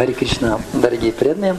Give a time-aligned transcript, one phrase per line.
[0.00, 1.58] Хари Кришна, дорогие преданные.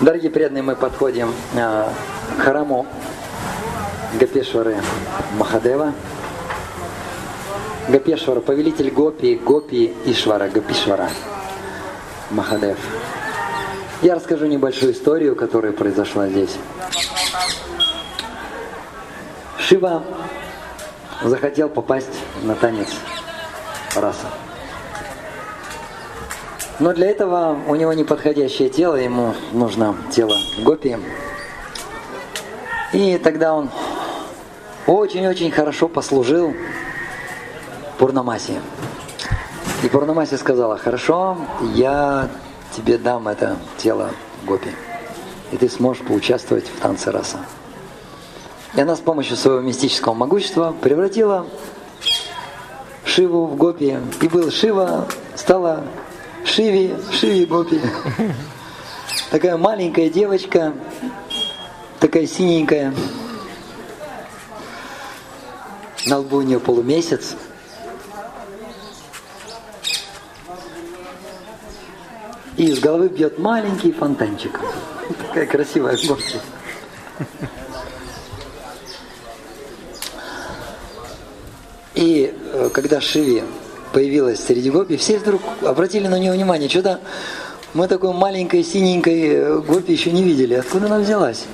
[0.00, 1.92] Дорогие преданные, мы подходим а,
[2.38, 2.86] к храму
[4.20, 4.76] Гапешвары
[5.38, 5.92] Махадева.
[7.88, 11.10] Гапешвара, повелитель Гопи, Гопи Ишвара, Гапишвара
[12.30, 12.78] Махадев.
[14.02, 16.56] Я расскажу небольшую историю, которая произошла здесь.
[19.58, 20.02] Шива
[21.22, 22.88] захотел попасть на танец
[23.94, 24.28] раса.
[26.78, 30.96] Но для этого у него неподходящее тело, ему нужно тело гопи.
[32.94, 33.68] И тогда он
[34.86, 36.54] очень-очень хорошо послужил
[37.98, 38.60] Пурнамаси.
[39.82, 41.36] И Пурнамаси сказала, хорошо,
[41.74, 42.30] я
[42.76, 44.10] тебе дам это тело
[44.46, 44.70] гопи.
[45.52, 47.38] И ты сможешь поучаствовать в танце раса.
[48.74, 51.46] И она с помощью своего мистического могущества превратила
[53.04, 53.98] Шиву в гопи.
[54.20, 55.84] И был Шива, стала
[56.44, 57.80] Шиви, Шиви Гопи.
[59.30, 60.72] Такая маленькая девочка,
[62.00, 62.94] такая синенькая.
[66.06, 67.36] На лбу у нее полумесяц.
[72.60, 74.60] И из головы бьет маленький фонтанчик.
[75.28, 76.36] Такая красивая гопи.
[81.94, 83.44] И э, когда Шиви
[83.94, 86.68] появилась среди гопи, все вдруг обратили на нее внимание.
[86.68, 87.00] Что-то
[87.72, 90.52] мы такой маленькой синенькой э, гопи еще не видели.
[90.52, 91.44] Откуда она взялась?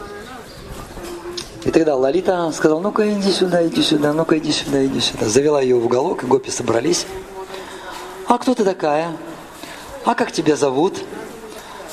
[1.63, 5.27] И тогда Лалита сказала, ну-ка иди сюда, иди сюда, ну-ка иди сюда, иди сюда.
[5.27, 7.07] Завела ее в уголок, и гопи собрались.
[8.27, 9.13] А кто ты такая?
[10.07, 11.03] А как тебя зовут?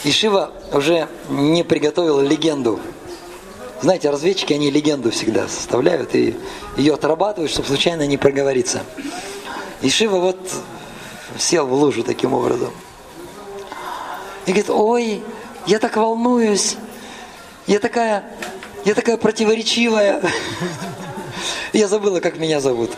[0.04, 2.80] И Шива уже не приготовила легенду.
[3.82, 6.38] Знаете, разведчики, они легенду всегда составляют и
[6.78, 8.84] ее отрабатывают, чтобы случайно не проговориться.
[9.82, 10.38] И Шива вот
[11.40, 12.70] сел в лужу таким образом.
[14.46, 15.24] И говорит, ой,
[15.66, 16.78] я так волнуюсь,
[17.66, 18.26] я такая,
[18.86, 20.22] я такая противоречивая.
[21.74, 22.92] Я забыла, как меня зовут.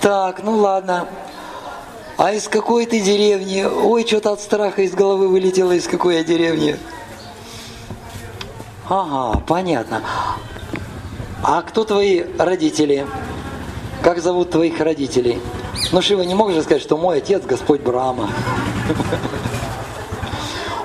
[0.00, 1.08] Так, ну ладно.
[2.16, 3.62] А из какой ты деревни?
[3.62, 6.76] Ой, что-то от страха из головы вылетело, из какой я деревни.
[8.88, 10.02] Ага, понятно.
[11.42, 13.06] А кто твои родители?
[14.02, 15.40] Как зовут твоих родителей?
[15.92, 18.30] Ну, Шива не мог же сказать, что мой отец Господь Брама.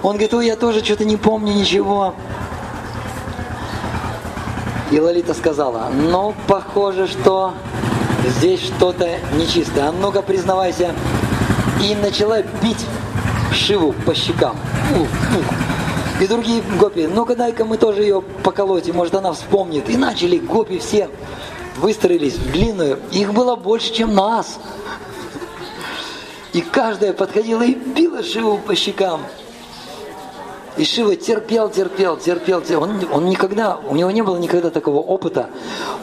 [0.04, 2.14] Он говорит, ой, я тоже что-то не помню ничего.
[4.92, 7.54] И Лолита сказала, ну, похоже, что
[8.38, 9.90] здесь что-то нечистое.
[9.90, 10.94] А ну-ка, признавайся.
[11.82, 12.86] И начала бить
[13.52, 14.56] Шиву по щекам.
[16.20, 19.90] И другие гопи, ну-ка дай-ка мы тоже ее поколотим, может она вспомнит.
[19.90, 21.10] И начали гопи все
[21.78, 24.60] выстроились в длинную, их было больше, чем нас.
[26.54, 29.22] И каждая подходила и била Шиву по щекам.
[30.78, 32.84] И Шива терпел, терпел, терпел, терпел.
[32.84, 35.50] Он, он никогда, у него не было никогда такого опыта.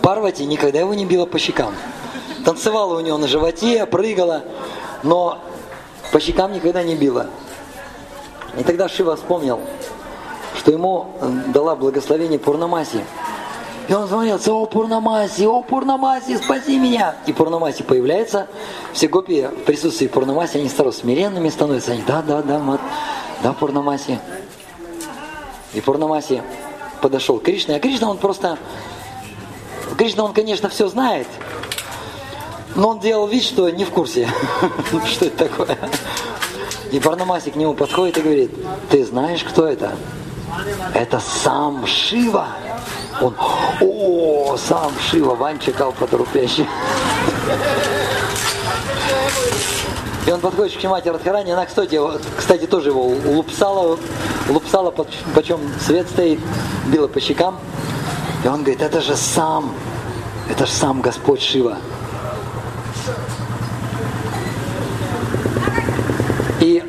[0.03, 1.75] Парвати никогда его не била по щекам.
[2.45, 4.43] Танцевала у него на животе, прыгала,
[5.03, 5.39] но
[6.13, 7.27] по щекам никогда не била.
[8.59, 9.61] И тогда Шива вспомнил,
[10.57, 11.13] что ему
[11.49, 13.01] дала благословение Пурнамаси.
[13.89, 17.17] И он звонит, о Пурнамаси, о Пурнамаси, спаси меня.
[17.27, 18.47] И Пурнамаси появляется,
[18.93, 21.93] все гопи в присутствии Пурнамаси, они сразу смиренными становятся.
[21.93, 22.81] Они, да, да, да, мат,
[23.43, 24.19] да, Пурнамаси.
[25.73, 26.43] И Пурнамаси
[27.01, 28.59] подошел к Кришне, а Кришна он просто,
[29.97, 31.27] Кришна он, конечно, все знает,
[32.79, 34.29] но он делал вид, что не в курсе,
[35.07, 35.77] что это такое.
[36.93, 38.51] И Парнамаси к нему подходит и говорит,
[38.89, 39.97] ты знаешь, кто это?
[40.95, 42.47] Это сам Шива.
[43.21, 43.35] Он,
[43.81, 46.67] о, сам Шива, Ванча Калпатрупящий.
[50.25, 52.01] И он подходит к Шимате Радхарани, она, кстати,
[52.37, 53.99] кстати, тоже его лупсала,
[54.49, 54.95] лупсала,
[55.35, 56.39] почем свет стоит,
[56.87, 57.59] била по щекам.
[58.45, 59.75] И он говорит, это же сам,
[60.49, 61.79] это же сам Господь Шива.
[66.61, 66.83] И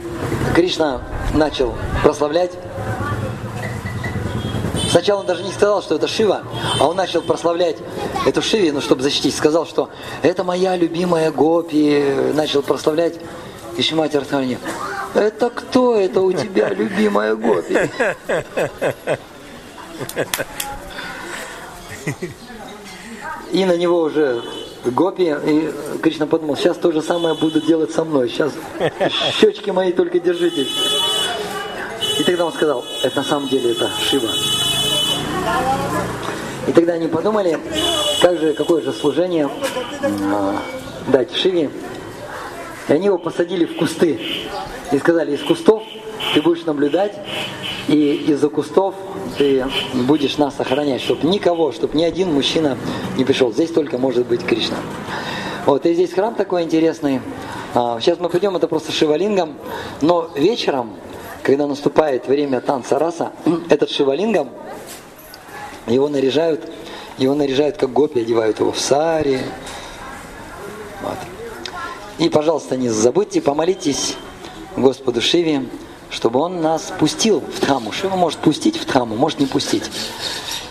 [0.56, 1.01] Кришна
[1.33, 2.51] начал прославлять
[4.89, 6.42] Сначала он даже не сказал, что это Шива,
[6.80, 7.77] а он начал прославлять
[8.25, 9.36] эту Шиви, ну, чтобы защитить.
[9.36, 9.92] Сказал, что
[10.24, 12.04] это моя любимая Гопи.
[12.33, 13.13] Начал прославлять
[13.77, 14.57] Ишимати Радхарани.
[15.13, 17.77] Это кто это у тебя, любимая Гопи?
[23.51, 24.42] И на него уже
[24.85, 25.71] Гопи, и
[26.01, 28.29] Кришна подумал, сейчас то же самое будут делать со мной.
[28.29, 28.53] Сейчас
[29.39, 30.69] щечки мои только держитесь.
[32.17, 34.29] И тогда он сказал, это на самом деле это Шива.
[36.67, 37.59] И тогда они подумали,
[38.21, 39.49] как же, какое же служение
[40.01, 40.61] а,
[41.07, 41.69] дать Шиве.
[42.87, 44.19] И они его посадили в кусты.
[44.91, 45.83] И сказали, из кустов
[46.33, 47.15] ты будешь наблюдать,
[47.89, 48.94] и из-за кустов
[49.38, 52.77] ты будешь нас охранять, чтобы никого, чтобы ни один мужчина
[53.18, 53.51] не пришел.
[53.51, 54.77] Здесь только может быть Кришна.
[55.65, 57.19] Вот, и здесь храм такой интересный.
[57.74, 59.56] А, сейчас мы пойдем, это просто шивалингом,
[60.01, 60.97] но вечером,
[61.41, 63.31] когда наступает время танца раса,
[63.69, 64.50] этот шивалингом,
[65.88, 66.71] его наряжают,
[67.18, 69.42] его наряжают как гопи, одевают его в сари.
[71.01, 71.18] Вот.
[72.19, 74.15] И, пожалуйста, не забудьте, помолитесь
[74.77, 75.63] Господу Шиве,
[76.09, 77.91] чтобы он нас пустил в Дхаму.
[77.91, 79.83] Шива может пустить в Дхаму, может не пустить.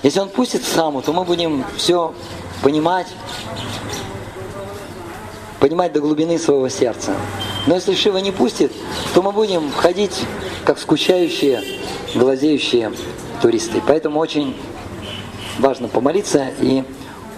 [0.02, 2.14] Если он пустит в Дхаму, то мы будем все
[2.62, 3.06] понимать,
[5.60, 7.14] понимать до глубины своего сердца.
[7.66, 8.72] Но если Шива не пустит,
[9.14, 10.24] то мы будем ходить
[10.64, 11.62] как скучающие,
[12.14, 12.92] глазеющие
[13.40, 13.82] туристы.
[13.86, 14.56] Поэтому очень
[15.58, 16.84] важно помолиться и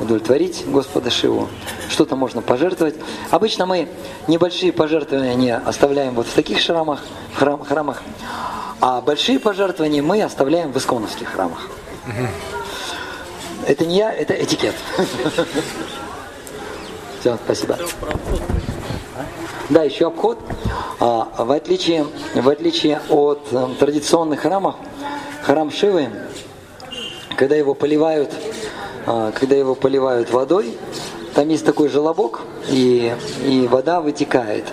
[0.01, 1.49] удовлетворить Господа Шиву.
[1.89, 2.97] Что-то можно пожертвовать.
[3.31, 3.89] Обычно мы
[4.27, 7.01] небольшие пожертвования оставляем вот в таких храмах,
[7.35, 8.03] храм, храмах,
[8.81, 11.69] а большие пожертвования мы оставляем в исконовских храмах.
[13.67, 14.75] Это не я, это этикет.
[17.21, 17.79] Все, спасибо.
[19.69, 20.39] Да, еще обход.
[20.99, 24.75] А, в, отличие, в отличие от э, традиционных храмов,
[25.43, 26.09] храм Шивы,
[27.37, 28.33] когда его поливают,
[29.07, 30.77] когда его поливают водой,
[31.35, 33.15] там есть такой желобок, и,
[33.45, 34.65] и вода вытекает.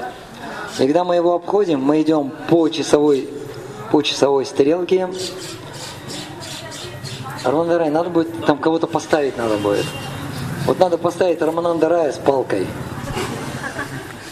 [0.80, 3.30] И когда мы его обходим, мы идем по часовой,
[3.92, 5.10] по часовой стрелке.
[7.44, 9.86] Роман Рай, надо будет, там кого-то поставить надо будет.
[10.66, 12.68] Вот надо поставить Романанда Рая с палкой.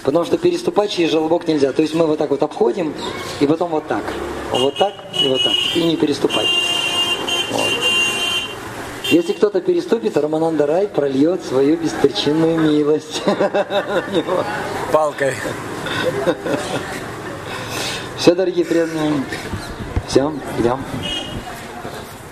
[0.03, 1.71] Потому что переступать через желобок нельзя.
[1.71, 2.94] То есть мы вот так вот обходим,
[3.39, 4.03] и потом вот так.
[4.51, 5.53] Вот так и вот так.
[5.75, 6.47] И не переступать.
[9.12, 13.22] Если кто-то переступит, Романанда Рай прольет свою беспричинную милость.
[14.92, 15.34] Палкой.
[18.18, 19.24] Все, дорогие преданные.
[20.07, 20.80] Все, идем.